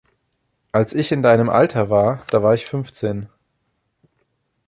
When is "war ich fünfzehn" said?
2.41-3.29